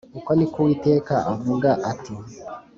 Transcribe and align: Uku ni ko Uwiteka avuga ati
Uku 0.17 0.29
ni 0.37 0.45
ko 0.51 0.57
Uwiteka 0.61 1.13
avuga 1.33 1.69
ati 1.91 2.13